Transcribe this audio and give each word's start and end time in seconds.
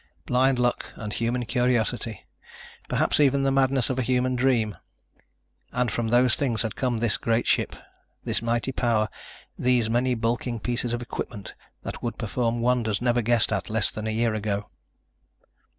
Blind 0.25 0.57
luck 0.57 0.91
and 0.95 1.13
human 1.13 1.45
curiosity... 1.45 2.25
perhaps 2.89 3.19
even 3.19 3.43
the 3.43 3.51
madness 3.51 3.91
of 3.91 3.99
a 3.99 4.01
human 4.01 4.35
dream... 4.35 4.75
and 5.71 5.91
from 5.91 6.07
those 6.07 6.33
things 6.33 6.63
had 6.63 6.75
come 6.75 6.97
this 6.97 7.17
great 7.17 7.45
ship, 7.45 7.75
this 8.23 8.41
mighty 8.41 8.71
power, 8.71 9.09
these 9.59 9.91
many 9.91 10.15
bulking 10.15 10.59
pieces 10.59 10.95
of 10.95 11.03
equipment 11.03 11.53
that 11.83 12.01
would 12.01 12.17
perform 12.17 12.61
wonders 12.61 12.99
never 12.99 13.21
guessed 13.21 13.51
at 13.53 13.69
less 13.69 13.91
than 13.91 14.07
a 14.07 14.09
year 14.11 14.33
ago. 14.33 14.71